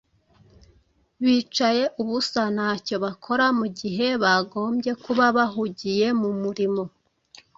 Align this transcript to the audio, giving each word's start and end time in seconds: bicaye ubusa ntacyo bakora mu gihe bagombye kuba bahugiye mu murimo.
bicaye 1.23 1.83
ubusa 2.01 2.41
ntacyo 2.55 2.95
bakora 3.05 3.45
mu 3.59 3.67
gihe 3.79 4.07
bagombye 4.23 4.91
kuba 5.03 5.25
bahugiye 5.37 6.07
mu 6.21 6.29
murimo. 6.41 6.83